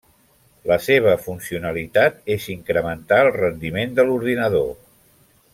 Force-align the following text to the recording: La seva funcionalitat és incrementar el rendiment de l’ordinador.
La 0.71 0.77
seva 0.85 1.13
funcionalitat 1.25 2.17
és 2.37 2.49
incrementar 2.55 3.23
el 3.27 3.33
rendiment 3.39 3.97
de 4.01 4.07
l’ordinador. 4.11 4.71